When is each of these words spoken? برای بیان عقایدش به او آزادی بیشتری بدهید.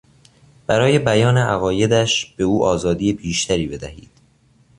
برای 0.67 0.99
بیان 0.99 1.37
عقایدش 1.37 2.25
به 2.37 2.43
او 2.43 2.65
آزادی 2.65 3.13
بیشتری 3.13 3.67
بدهید. 3.67 4.11